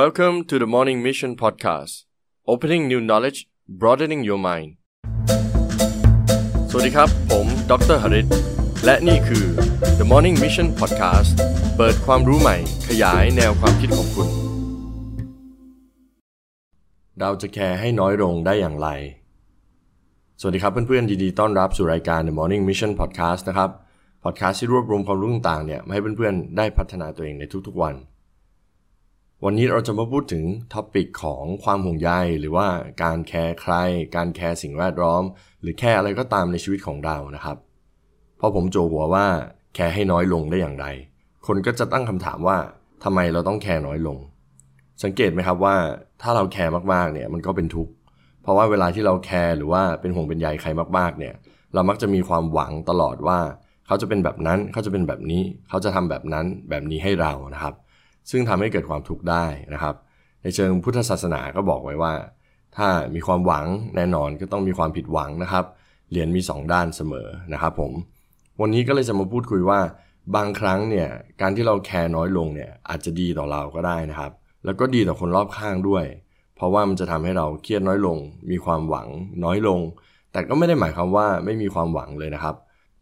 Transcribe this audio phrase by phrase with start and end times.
[0.00, 2.04] Welcome to the Morning Mission Podcast
[2.52, 3.38] Opening New Knowledge
[3.80, 4.70] Broadening Your Mind
[6.70, 8.26] สวัสดีครับ ผมดรหริต
[8.84, 9.46] และนี่คือ
[9.98, 11.30] The Morning Mission Podcast
[11.76, 12.56] เปิดความรู้ใหม่
[12.88, 14.28] ขยายแนวความคิดของคุณ
[17.20, 18.88] เราจะแคร์ให้น้อยลงได้อย่างไร
[20.40, 23.70] สวัสดีครับเพื่อนๆยินดีต้อนรับสู่รายการ The Morning Mission Podcast นะครับ
[24.24, 27.96] podcast ที่รวบรวมความรู้ต่างๆเนี่ยมาให้เพื่อนๆได้พัฒนาตัวเองในทุกๆวัน
[29.46, 32.66] วันนี้เราจะมาพูดถึง topic ของความห่วงใยหรือว่า
[33.02, 33.74] การแคร์ใคร
[34.16, 35.22] การแคร์สิ่งแวดล้อม
[35.62, 37.56] หรือแคร์อะไรก็ตามในชีวิตของเรานะครับ
[38.40, 39.26] พอผมจั่วหัวว่า
[39.74, 40.86] แคร์ให้น้อยลงได้อย่างไร
[41.46, 42.58] คนก็จะตั้งคำถามว่า
[43.04, 44.18] ทำไมเราต้องแคร์น้อยลง
[45.02, 45.76] สังเกตไหมครับว่า
[46.22, 47.92] ถ้าเราแคร์มากๆเนี่ยมันก็เป็นทุกข์
[48.42, 50.68] เพราะว่าเวลาที่เราแคร์หรือว่าเป็นห่วงเป็นใยใคร
[50.98, 51.34] มากๆเนี่ย
[51.74, 53.38] เรามักจะมีความหวังตลอดว่า
[53.86, 57.74] เขาจะเป็นแบบนั้นเขาจะเป็นแบบนี้ เขาจะทำแบบนั้นแบบนี้ให้เรานะครับ
[58.30, 59.44] ซึ่งทำให้เกิดความทุกข์ได้
[59.74, 59.94] นะครับ
[60.42, 62.12] ในเชิงพุทธศาสนาก็บอกไว้ว่า
[62.76, 65.64] ถ้ามีความหวังแน่นอนก็ต้องมีความผิดหวังนะครับ
[66.10, 67.92] เหรียญมี 2 ด้านเสมอนะครับผม
[68.60, 69.80] วันนี้ก็เลยจะมาพูดคุยว่า
[70.36, 71.08] บางครั้งเนี่ย
[71.40, 74.32] การที่เราแคร์น้อยลงเนี่ยอาจจะดีต่อเราก็ได้นะครับ
[74.64, 76.04] แล้วก็ดีต่อคนรอบข้างด้วย
[76.56, 78.18] เพราะว่ามันจะทำให้เราเครียดน้อยลง
[78.50, 79.08] มีความหวัง
[79.44, 79.80] น้อยลง
[80.32, 82.54] แต่ก็ไม่ได้หมายความว่าไม่มีความหวังเลยนะครับ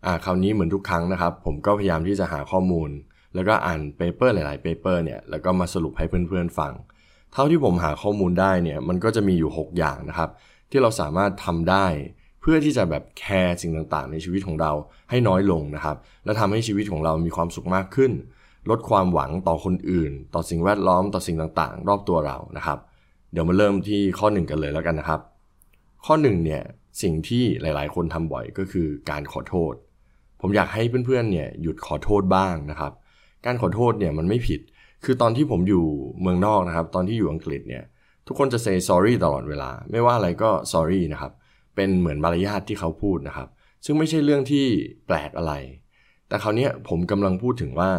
[0.04, 2.90] อ่าคราวนี้เหมือนทุกครั้งนะครับ ผมก็พยายามที่จะหาข้อมูล
[3.34, 6.72] แล้วก็อ่าน paper หลายๆ paper เนี่ยแล้วก็มาสรุปให้เพื่อนๆฟัง
[7.32, 10.30] เท่าที่ผมหาข้อมูลได้เนี่ยมันก็จะมีอยู่ 6 อย่างนะครับ
[10.70, 11.86] ที่เราสามารถทำได้
[12.40, 14.72] เพื่อที่จะแบบแคร์สิ่งต่างๆ ในชีวิตของเรา
[15.10, 18.12] ให้น้อยลงนะครับ และทำให้ชีวิตของเรามีความสุขมากขึ้น
[18.70, 22.78] ลดความหวังต่อคนอื่น ต่อสิ่งแวดล้อมต่อสิ่งต่างๆ รอบตัวเรานะครับ
[23.32, 25.20] เดี๋ยวมาเริ่มที่ข้อ 1 กันเลยแล้วกันนะครับ
[26.06, 26.62] ข้อ1เนี่ย
[27.02, 29.74] สิ่งที่หลายๆ คนทำบ่อยก็คือการขอโทษ
[30.40, 32.92] ผมอยากให้เพื่อนๆเนี่ยหยุดขอโทษบ้างนะครับ
[33.46, 34.60] การขอโทษเนี่ยมันไม่ผิด
[35.04, 35.84] คือตอนที่ผมอยู่
[36.20, 37.84] เมืองนอกนะครับ ตอนที่อยู่อังกฤษเนี่ย
[38.26, 41.32] ทุกคนจะ say sorry ตลอดเวลา ไม่ว่าอะไรก็ sorry นะครับ
[41.74, 43.48] เป็นเหมือนมารยาทที่เขาพูดนะครับ
[43.84, 44.64] ซึ่งไม่ใช่เรื่องที่
[45.06, 45.52] แปลกอะไร
[46.28, 47.90] แต่คราวนี้ผมกำลังพูดถึงว่า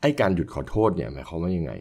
[0.00, 1.72] ไอ้การหยุดขอโทษเนี่ยหมายความว่ายังไง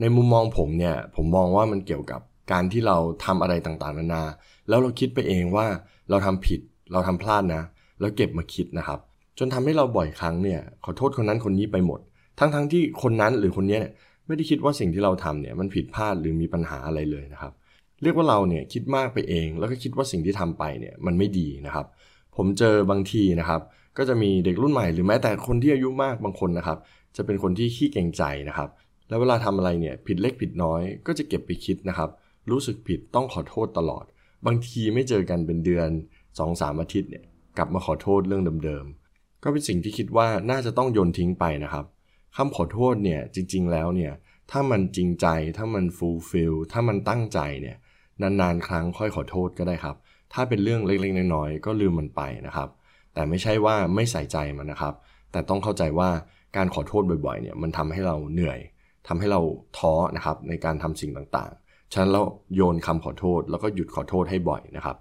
[0.00, 2.20] ในมุมมองผมเนี่ย ผมมองว่ามันเกี่ยวกับ
[2.52, 4.24] การที่เราทำอะไรต่างๆ นานา
[4.68, 5.66] แล้วเราคิดไปเองว่า
[6.10, 6.60] เราทำผิด
[6.92, 7.62] เราทำพลาดนะ
[8.00, 8.98] แล้วเก็บมาคิดนะครับ
[9.38, 12.00] จนทำให้เราบ่อยครั้งเนี่ย ขอโทษคนนั้นคนนี้ไปหมด
[12.38, 13.92] ทั้งๆทที่คนนั้นหรือคนนี้เนี่ย
[14.26, 17.52] ไม่ได้คิดว่าสิ่งที่เราทำเนี่ยมันผิดพลาดหรือมีปัญหาอะไรเลยนะครับ
[18.02, 21.86] เรียกว่าเราเนี่ยคิดมากไปเอง แล้วก็คิดว่าสิ่งที่ทำไปเนี่ยมันไม่ดีนะครับ
[22.36, 23.60] ผมเจอบางทีนะครับ
[23.98, 26.78] ก็จะมีเด็กรุ่นใหม่หรือแม้แต่คนที่อายุมากบางคนนะครับ
[27.16, 28.68] จะเป็นคนที่ขี้เกรงใจนะครับ
[29.08, 32.10] แล้วเวลาทำอะไรเนี่ยผิดเล็กผิดน้อย ก็จะเก็บไปคิดนะครับ
[32.50, 34.04] รู้สึกผิดต้องขอโทษตลอด
[34.46, 35.88] บางทีไม่เจอกันเป็นเดือน
[36.18, 37.24] 2อสามอาทิตย์เนี่ย
[37.58, 41.84] กลับมาขอโทษเรื่องเดิมๆก็เป็นสิ่งที่คิดว่าน่าจะต้องโยนทิ้งไปนะครับ
[42.36, 44.12] คำขอโทษเนี่ยจริง ๆ แล้วเนี่ย
[44.50, 47.76] ถ้ามันจริงใจถ้ามันฟูลฟิลถ้ามันตั้งใจเนี่ย
[48.22, 49.96] นานๆ ครั้งค่อยขอโทษก็ได้ครับ
[50.32, 52.68] ถ้าเป็นเรื่องเล็กๆ น้อยๆก็ลืมมันไปนะครับ
[53.14, 54.94] แต่ไม่ใช่ว่าไม่ใส่ใจมันนะครับ
[55.32, 56.10] แต่ต้องเข้าใจว่า
[56.56, 58.58] การขอโทษบ่อยๆเนี่ยมันทำให้เราเหนื่อย
[59.08, 59.40] ทำให้เรา
[59.78, 62.22] ท้อนะครับในการทำสิ่งต่างๆ ฉะนั้นเรา
[62.54, 64.96] โยนคำขอโทษ แล้วก็หยุดขอโทษให้บ่อยนะครับ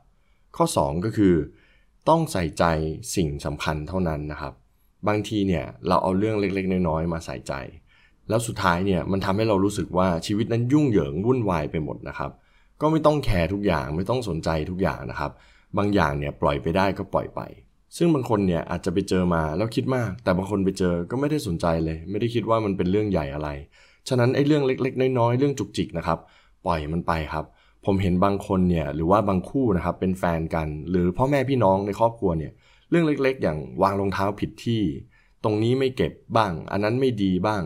[0.57, 1.33] ข้อ 2 ก็คือ
[2.09, 2.63] ต้องใส่ใจ
[3.15, 4.53] สิ่งสำคัญเท่านั้นนะครับ
[5.07, 7.53] บางทีเนี่ยเราเอาเรื่องเล็กๆ น้อยๆมาใส่ใจ
[8.29, 12.31] แล้วสุดท้ายเนี่ยมันทำให้เรารู้สึกว่าชีวิตนั้นยุ่งเหยิงวุ่นวายไปหมดนะครับ
[12.81, 15.31] ก็ไม่ต้องแคร์ทุกอย่างไม่ต้องสนใจทุกอย่างนะครับ
[15.77, 17.41] บางอย่างเนี่ยปล่อยไปได้ก็ปล่อยไป
[17.97, 23.49] ซึ่งบางคนเนี่ยอาจจะไปเจอมาแล้วคิดมาก แต่บางคนไปเจอก็ไม่ได้สนใจเลย ไม่ได้คิดว่ามันเป็นเรื่องใหญ่อะไร
[24.09, 26.19] ฉะนั้นไอ้เรื่องเล็กๆ น้อยๆเรื่องจุกจิกนะครับ
[26.65, 27.45] ปล่อยมันไปครับ
[27.85, 32.51] ผมเห็นบางคนเนี่ยหรือว่าบางคู่นะครับเป็นแฟนกัน หรือพ่อแม่พี่น้องในครอบครัวเนี่ย
[32.89, 34.81] เรื่องเล็กๆ อย่างวางรองเท้าผิดที่
[35.43, 37.63] ตรงนี้ไม่เก็บบ้าง อันนั้นไม่ดีบ้าง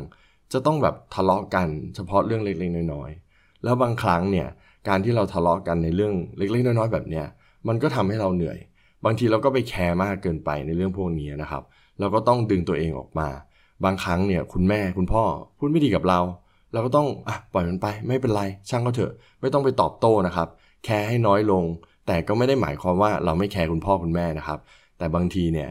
[0.54, 4.48] จะต้องแบบทะเลาะกันเฉพาะเรื่องเล็กๆ น้อยๆ แล้วบางครั้งเนี่ย
[4.88, 7.26] การที่เราทะเลาะกันในเรื่องเล็กๆ น้อยๆ แบบเนี้ย
[7.68, 8.58] มันก็ทำให้เราเหนื่อย
[9.06, 11.64] บางทีเราก็ไปแคร์มากเกินไปในเรื่องพวกนี้นะครับ
[12.00, 13.28] เราก็ต้องดึงตัวเองออกมา
[13.84, 15.24] บางครั้งเนี่ยคุณแม่คุณพ่อ
[15.58, 16.20] พูดไม่ดีกับเรา
[16.74, 20.48] เราก็ต้องอะปล่อยมันไปไม่เป็นไรช่างก็เถอะ ไม่ต้องไปตอบโต้นะครับ
[20.86, 21.64] แคร์ให้น้อยลง
[22.08, 24.60] แต่ก็ไม่ได้หมายความว่าเราไม่แคร์คุณพ่อคุณแม่นะครับ
[25.02, 25.70] แต่บางทีเนี่ย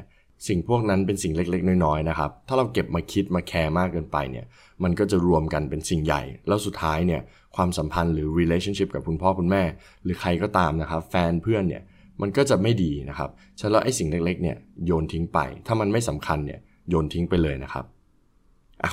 [0.48, 4.44] สิ่งพวกนั้นเป็นสิ่งเล็กๆ น้อยๆนะครับ ถ้าเราเก็บมาคิดมาแคร์มากเกินไปเนี่ย
[4.82, 7.20] มันก็จะรวมกันเป็นสิ่งใหญ่ แล้วสุดท้ายเนี่ย
[7.56, 9.62] ความสัมพันธ์หรือ relationship กับคุณพ่อคุณแม่
[10.04, 11.82] หรือใครก็ตามนะครับ แฟนเพื่อนเนี่ย
[12.20, 13.30] มันก็จะไม่ดีนะครับ
[13.60, 14.56] ฉะนั้นไอ้สิ่งเล็กๆเนี่ย
[14.86, 17.84] โยนทิ้งไป ถ้ามันไม่สำคัญเนี่ยโยนทิ้งไปเลยนะครับ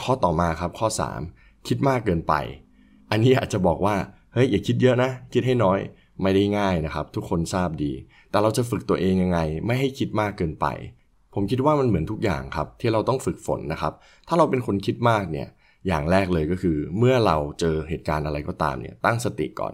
[0.03, 0.87] ข้อต่อมาครับข้อ
[1.27, 2.33] 3 คิดมากเกินไป
[3.11, 3.95] อันนี้อาจจะบอกว่า
[4.33, 5.79] เฮ้ยอย่าคิดเยอะนะ คิดให้น้อย
[6.21, 7.93] ไม่ได้ง่ายนะครับ ทุกคนทราบดี
[8.29, 10.65] แต่เราจะฝึกตัวเองยังไง ไม่ให้คิดมากเกินไป
[11.33, 13.93] ผมคิดว่ามันเหมือนทุกอย่างครับ ที่เราต้องฝึกฝนนะครับ
[14.27, 15.47] ถ้าเราเป็นคนคิดมากเนี่ย
[15.87, 19.73] อย่างแรกเลยก็คือ เมื่อเราเจอเหตุการณ์อะไรก็ตามเนี่ยตั้งสติก่อน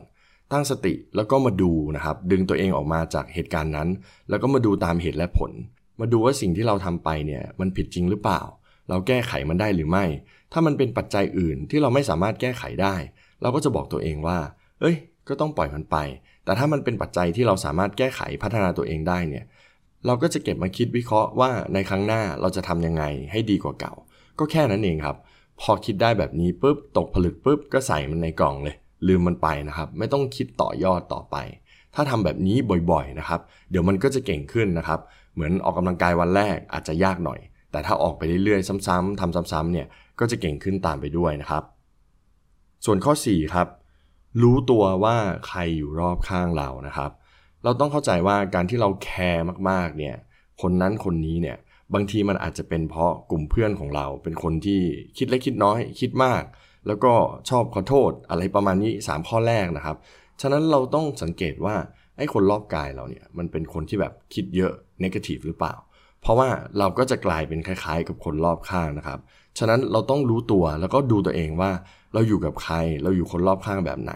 [0.52, 3.90] ตั้งสติแล้วก็มาดูนะครับ ดึงตัวเองออกมาจากเหตุการณ์นั้น
[4.30, 5.52] แล้วก็มาดูตามเหตุและผล
[6.00, 8.42] มาดูว่าสิ่งที่เราทำไปเนี่ยมันผิดจริงหรือเปล่า
[8.90, 10.06] เราแก้ไขมันได้หรือไม่
[10.52, 12.96] ถ้ามันเป็นปัจจัยอื่นที่เราไม่สามารถแก้ไขได้
[13.42, 14.38] เราก็จะบอกตัวเองว่า
[14.82, 14.96] เอ้ย
[15.28, 15.98] ก็ต้องปล่อยมันไป
[16.46, 19.46] แต่ถ้ามันเป็นปัจจัยที่เราสามารถแก้ไขพัฒนาตัวเองได้เนี่ย
[20.06, 23.94] เราก็จะเก็บมาคิดวิเคราะห์ว่าในครั้งหน้าเราจะทำยังไงให้ดีกว่าเก่า
[24.40, 25.18] ก็แค่นั้นเองครับ
[25.62, 28.76] พอคิดได้แบบนี้ปุ๊บตกผลึกปุ๊บก็ใส่มันในกล่องเลย
[29.08, 31.36] ลืมมันไปนะครับ ไม่ต้องคิดต่อยอดต่อไป
[31.96, 32.58] ถ้าทำแบบนี้
[32.92, 33.40] บ่อยๆนะครับ
[33.72, 35.00] เดี๋ยวมันก็จะเก่งขึ้นนะครับ
[35.34, 37.40] เหมือนออกกำลังกายวันแรกอาจจะยากหน่อย
[37.72, 39.88] แต่ถ้าออกไปเรื่อยๆ ซ้ำๆทำซ้ำๆเนี่ย
[40.20, 41.64] ก็จะเก่งขึ้นตามไปด้วยนะครับ
[42.86, 43.68] ส่วนข้อ4ครับ
[44.42, 45.16] รู้ตัวว่า
[45.48, 47.12] ใครอยู่รอบข้างเรานะครับ
[47.64, 50.16] เราต้องเข้าใจว่าการที่เราแคร์มากๆเนี่ย
[50.62, 51.58] คนนั้นคนนี้เนี่ย
[51.94, 54.82] บางทีมันอาจจะเป็นเพราะกลุ่มเพื่อนของเราเป็นคนที่
[55.18, 56.44] คิดเล็กคิดน้อยคิดมาก
[56.88, 57.14] แล้วก็
[57.50, 59.98] ชอบขอโทษอะไรประมาณนี้ 3 ข้อแรกนะครับ
[60.42, 61.76] ฉะนั้นเราต้องสังเกตว่า
[62.18, 65.74] ไอ้คนรอบกายเราเนี่ยมันเป็นคนที่แบบคิดเยอะนกาทีฟหรือเปล่า
[66.22, 69.20] เพราะว่าเราก็จะกลายเป็นคล้ายๆ กับคนรอบข้างนะครับ
[69.58, 71.72] ฉะนั้นเราต้องรู้ตัวแล้วก็ดูตัวเองว่า
[72.14, 74.14] เราอยู่กับใคร เราอยู่คนรอบข้างแบบไหน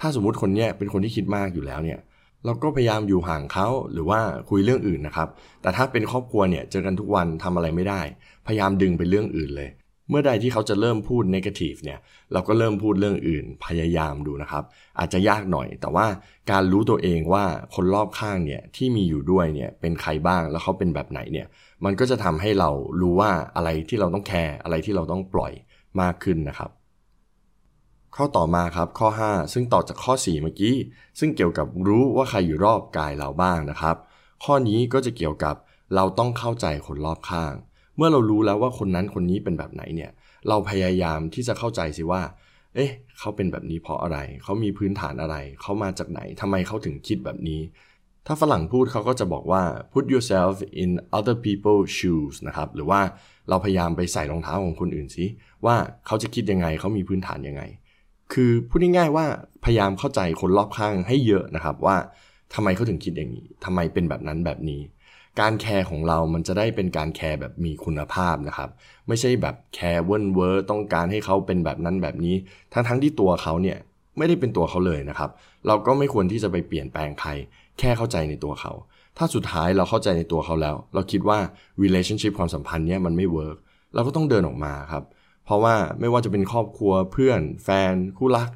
[0.00, 1.98] ถ้าสมมุติคนเนี้ยเป็นคนที่คิดมากอยู่แล้วเนี่ย
[2.44, 4.20] เราก็พยายามอยู่ห่างเขาหรือว่า
[4.50, 5.28] คุยเรื่องอื่นนะครับ
[5.62, 8.00] แต่ถ้าเป็นครอบครัวเนี่ยเจอกันทุกวันทำอะไรไม่ได้
[8.46, 9.70] พยายามดึงไปเรื่องอื่นเลย
[10.10, 11.98] เมื่อใดที่เขาจะเริ่มพูดนกาทีฟเนี่ย
[12.32, 14.64] เราก็เริ่มพูดเรื่องอื่น พยายามดูนะครับ
[14.98, 16.06] อาจจะยากหน่อย แต่ว่า
[16.50, 17.44] การรู้ตัวเองว่า
[17.74, 21.46] คนรอบข้างเนี่ยที่มีอยู่ด้วยเนี่ยเป็นใครบ้างแล้วเขาเป็นแบบไหนเนี่ย
[21.84, 22.70] มันก็จะทำให้เรา
[23.00, 25.52] รู้ว่าอะไรที่เราต้องแคร์อะไรที่เราต้องปล่อย
[26.00, 26.70] มากขึ้นนะครับ
[28.16, 30.76] ข้อต่อมาครับข้อ 5 ซึ่งต่อจากข้อ 4 เมื่อกี้
[31.18, 33.96] ซึ่งเกี่ยวกับรู้ว่าใครอยู่รอบกายเราบ้างนะครับ
[34.44, 35.54] ข้อนี้ก็จะเกี่ยวกับ
[35.94, 37.52] เราต้องเข้าใจคนรอบข้าง
[37.96, 40.10] เมื่อเรารู้แล้วว่าคนนั้นคนนี้เป็นแบบไหนเนี่ย
[40.48, 42.22] เราพยายามที่จะเข้าใจสิว่า
[42.74, 47.60] เอ๊ะ เขาเป็นแบบนี้เพราะอะไร เขามีพื้นฐานอะไร เขามาจากไหนทำไมเขาถึงคิดแบบนี้
[48.26, 49.62] ถ้าฝรั่งพูดเขาก็จะบอกว่า
[49.92, 53.00] put yourself in other people's shoes นะครับ หรือว่า
[53.48, 55.26] เราพยายามไปใส่รองเท้าของคนอื่นสิ
[55.66, 55.76] ว่า
[56.06, 57.62] เขาจะคิดยังไง เขามีพื้นฐานยังไง
[58.32, 59.26] คือพูดง่ายๆว่า
[59.64, 61.96] พยายามเข้าใจคนรอบข้างให้เยอะนะครับว่า
[62.54, 64.80] ทำไมเขาถึงคิดอย่างนี้ทำไมเป็นแบบนั้นแบบนี้
[65.40, 68.70] การแคร์ของเรามันจะได้เป็นการแคร์แบบมีคุณภาพนะครับ
[69.08, 72.36] ไม่ใช่แบบแคร์เวิร์นเวอร์ต้องการให้เขาเป็นแบบนั้นแบบนี้
[72.72, 73.78] ทั้งๆที่ตัวเขาเนี่ย
[74.18, 75.30] ไม่ได้เป็นตัวเขาเลยนะครับ
[75.66, 77.30] เราก็ไม่ควรที่จะไปเปลี่ยนแปลงใคร
[77.78, 78.72] แค่เข้าใจในตัวเขา
[79.18, 81.38] ถ้าสุดท้ายเราเข้าใจในตัวเขาแล้ว เราคิดว่า
[81.82, 83.56] relationship ความสัมพันธ์เนี่ยมันไม่ work
[83.94, 85.04] เราก็ต้องเดินออกมาครับ
[85.44, 88.50] เพราะว่าไม่ว่าจะเป็นครอบครัวเพื่อน แฟน คู่รัก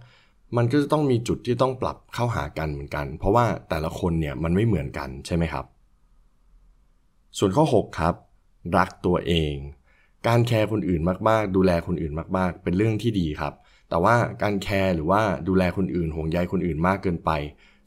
[0.57, 5.65] มันก็จะต้องมีจุดที่ต้องปรับเข้าหากันเหมือนกัน เพราะว่าแต่ละคนเนี่ยมันไม่เหมือนกันใช่ไหมครับ
[7.39, 8.15] ส่วนข้อ 6 ครับ
[8.77, 9.55] รักตัวเอง
[10.27, 13.53] การแคร์คนอื่นมากๆ ดูแลคนอื่นมากๆ เป็นเรื่องที่ดีครับ
[13.89, 17.31] แต่ว่าการแคร์หรือว่าดูแลคนอื่นห่วงใยคนอื่นมากเกินไป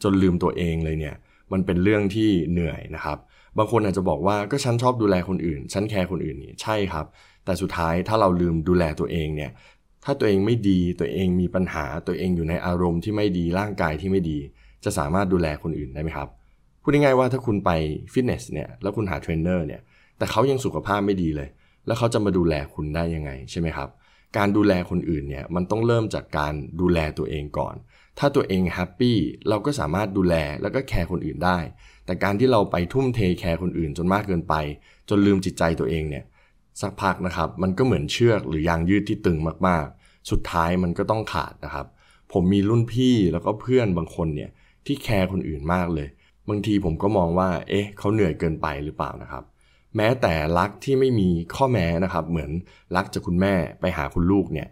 [0.03, 1.15] จนลืมตัวเองเลยเนี่ย
[1.51, 3.17] มันเป็นเรื่องที่เหนื่อยนะครับ
[3.57, 7.05] บางคนอาจจะบอกว่าก็ฉันชอบดูแลคนอื่น ฉันแคร์คนอื่นนี่ใช่ครับ
[7.45, 9.51] แต่สุดท้ายถ้าเราลืมดูแลตัวเองเนี่ย
[10.05, 14.37] ถ้าตัวเองไม่ดีตัวเองมีปัญหาตัวเองอยู่ในอารมณ์ที่ไม่ดีร่างกายที่ไม่ดี
[14.83, 16.27] จะสามารถดูแลคนอื่นได้ไหมครับ
[16.81, 17.71] พูดง่ายๆว่าถ้าคุณไป
[18.13, 19.81] ฟิตเนสเนี่ยแล้วคุณหาเทรนเนอร์เนี่ย
[20.17, 21.49] แต่เขายังสุขภาพไม่ดีเลย
[21.87, 23.89] แล้วเขาจะมาดูแลคุณได้ยังไงใช่ไหมครับ
[24.37, 27.75] การดูแลคนอื่นเนี่ยมันต้องเริ่มจากการดูแลตัวเองก่อน
[28.23, 29.17] ถ้าตัวเอง happy
[29.49, 31.59] เราก็สามารถดูแลแล้วก็แคร์คนอื่นได้
[32.05, 34.55] แต่การที่เราไปทุ่มเทแคร์คนอื่นจนมากเกินไป
[35.09, 36.25] จนลืมจิตใจตัวเองเนี่ย
[36.81, 41.85] สักพักนะครับ มันก็เหมือนเชือกหรือยางยืดที่ตึงมากๆ สุดท้ายมันก็ต้องขาดนะครับ
[42.33, 44.49] ผมมีรุ่นพี่แล้วก็เพื่อนบางคนเนี่ย
[44.85, 46.07] ที่แคร์คนอื่นมากเลย
[46.49, 49.43] บางทีผมก็มองว่า เอ๊ะเขาเหนื่อยเกินไปหรือเปล่านะครับ
[49.95, 52.51] แม้แต่รักที่ไม่มีข้อแม้นะครับ เหมือน
[52.95, 54.67] รักจากคุณแม่ไปหาคุณลูกเนี่ย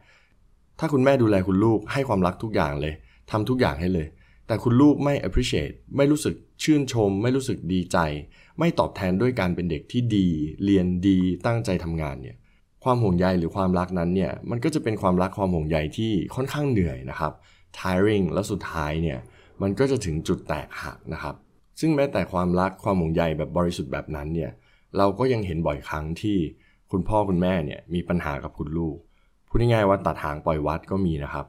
[0.80, 2.94] ถ้าคุณแม่ดูแลคุณลูกให้ความรักทุกอย่างเลย
[3.32, 4.08] ทำทุกอย่างให้เลย
[4.48, 7.98] แต่คุณลูกไม่ appreciate ไม่รู้สึกชื่นชม ไม่รู้สึกดีใจ
[8.60, 10.28] ไม่ตอบแทนด้วยการเป็นเด็กที่ดี
[10.66, 12.38] เรียนดี ตั้งใจทำงานเนี่ย
[12.84, 17.34] ความห่วงใยหรือความรักนั้นเนี่ย มันก็จะเป็นความรักความห่วงใยที่ค่อนข้างเหนื่อยนะครับ
[17.78, 19.20] tiring แล้วสุดท้ายเนี่ย
[19.62, 21.36] มันก็จะถึงจุดแตกหักนะครับ
[21.80, 24.52] ซึ่งแม้แต่ความรักความห่วงใยแบบบริสุทธิ์แบบนั้นเนี่ย
[24.98, 26.38] เราก็ยังเห็นบ่อยครั้งที่
[26.92, 28.98] คุณพ่อคุณแม่เนี่ยมีปัญหากับคุณลูก
[29.48, 31.46] พูดง่ายๆว่าตัดหางปล่อยวัดก็มีนะครับ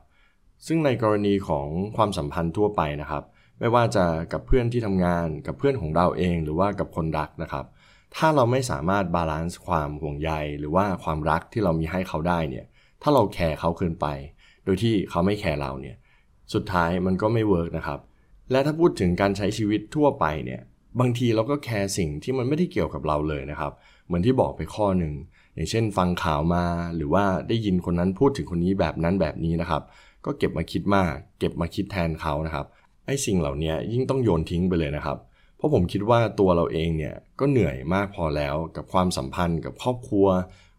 [0.66, 3.22] ซึ่งในกรณีของความสัมพันธ์ทั่วไปนะครับ
[3.58, 7.64] ไม่ว่าจะกับเพื่อนที่ทำงานกับเพื่อนของเราเองหรือว่ากับคนรักนะครับ
[8.16, 12.66] ถ้าเราไม่สามารถบาลานซ์ความห่วงใย หรือว่าความรักที่เรามีให้เขาได้เนี่ย
[13.02, 14.06] ถ้าเราแคร์เขาเกินไป
[14.64, 15.96] โดยที่เขาไม่แคร์เราเนี่ย
[16.54, 18.00] สุดท้ายมันก็ไม่ work นะครับ
[18.50, 20.60] และถ้าพูดถึงการใช้ชีวิตทั่วไปเนี่ย
[21.00, 23.72] บางทีเราก็แคร์สิ่งที่มันไม่ได้เกี่ยวกับเราเลยนะครับ
[24.06, 25.14] เหมือนที่บอกไปข้อหนึ่ง
[25.54, 26.64] อย่างเช่น ฟังข่าวมา
[26.96, 29.82] หรือว่าได้ยินคนนั้นพูดถึงคนนี้แบบนั้นแบบนี้นะครับ
[30.24, 32.66] ก็เก็บมาคิดมาก เก็บมาคิดแทนเขานะครับ
[33.06, 35.18] ไอ้สิ่งเหล่านี้ยิ่งต้องโยนทิ้งไปเลยนะครับ
[35.56, 40.26] เพราะผมคิดว่าตัวเราเองเนี่ยก็เหนื่อยมากพอแล้วกับความสัมพันธ์กับครอบครัว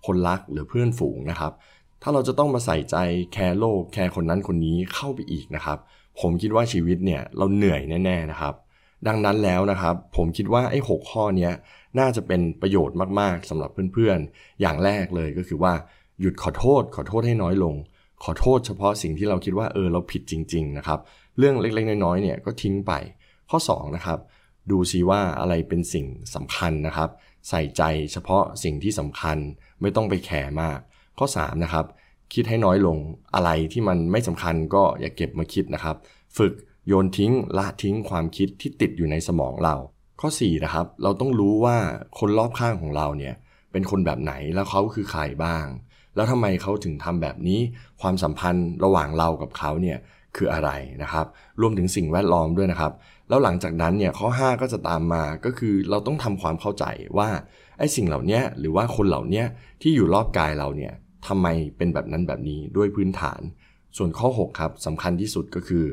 [0.06, 1.52] คนรักหรือเพื่อนฝูงนะครับ
[2.02, 2.96] ถ้าเราจะต้องมาใส่ใจ
[3.34, 5.78] แคร์โลกแคร์คนนั้นคนนี้เข้าไปอีกนะครับ
[6.22, 8.54] ผมคิดว่าชีวิตเนี่ยเราเหนื่อยแน่ ๆนะครับ
[9.08, 11.50] ดังนั้นแล้วนะครับ ผมคิดว่าไอ้หข้อนี้
[12.00, 15.74] น่าจะเป็นประโยชน์มากๆสำหรับเพื่อนๆ อย่างแรกเลยก็คือว่า
[16.22, 17.76] หยุดขอโทษขอโทษให้น้อยลง
[18.24, 21.00] ขอโทษเฉพาะสิ่งที่เราคิดว่าเออเราผิดจริง ๆ นะครับ
[21.38, 22.92] เรื่องเล็กๆ น้อยๆเนี่ยก็ทิ้งไป
[23.50, 24.20] ข้อ2นะครับ
[24.72, 27.10] ดูซิว่าอะไรเป็นสิ่งสำคัญนะครับ
[27.50, 29.38] ใส่ใจเฉพาะสิ่งที่สำคัญ
[29.82, 30.80] ไม่ต้องไปแคร์มาก
[31.18, 31.86] ข้อ3นะครับ
[32.34, 32.98] คิดให้น้อยลง
[33.36, 35.96] อะไรที่มันไม่สำคัญก็อย่าเก็บมาคิดนะครับ
[36.38, 36.54] ฝึก
[36.88, 39.76] โยนทิ้งละทิ้งความคิดที่ติดอยู่ในสมองเรา
[40.22, 41.78] ข้อ4นะครับเราต้องรู้ว่า
[42.20, 43.36] คนรอบข้างของเราเนี่ย
[43.72, 45.66] เป็นคนแบบไหนแล้วเขาคือใครบ้าง
[46.16, 47.60] แล้วทำไมเขาถึงทำแบบนี้
[48.02, 49.98] ความสัมพันธ์ระหว่างเรากับเขาเนี่ย
[50.36, 50.70] คืออะไร
[51.04, 51.26] นะครับ
[51.62, 52.94] รวมถึงสิ่งแวดล้อมด้วยนะครับ
[53.30, 56.86] แล้วหลังจากนั้นเนี่ยข้อ 5 ก็จะตามมาก็คือเราต้องทำความเข้าใจ
[57.18, 57.30] ว่า
[57.80, 59.44] ไอ้สิ่งเหล่านี้หรือว่าคนเหล่านี้
[59.82, 60.94] ที่อยู่รอบกายเราเนี่ย
[61.28, 63.42] ทำไมเป็นแบบนั้นแบบนี้ด้วยพื้นฐาน
[63.98, 65.86] ส่วนข้อ 6 ครับสำคัญที่สุดก็คือ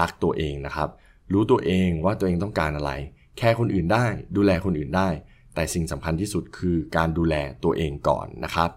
[0.00, 0.88] รักตัวเองนะครับ
[1.32, 2.92] รู้ตัวเองว่าตัวเองต้องการอะไร
[3.38, 4.06] แคร์คนอื่นได้
[4.36, 5.08] ดูแลคนอื่นได้
[5.54, 7.34] แต่สิ่งสำคัญที่สุดคือการดูแล
[7.64, 8.70] ตัวเองก่อนนะครับ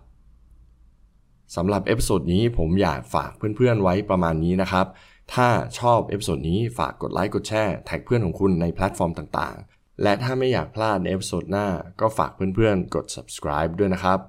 [1.56, 4.86] สำหรับ episode นี้ผมอยากฝากเพื่อนๆไว้ประมาณนี้นะครับ
[5.34, 5.48] ถ้า
[5.80, 11.68] ชอบ episode นี้ฝากกดไลค์กดแชร์แท็กเพื่อนของคุณในแพลตฟอร์มต่างๆ และถ้าไม่อยากพลาดใน episode หน้า
[12.02, 14.20] ก็ฝากเพื่อนๆ กด subscribe ด้วยนะครับ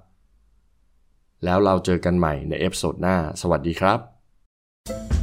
[1.45, 5.22] แล้วเราเจอกันใหม่ใน episode หน้า สวัสดีครับ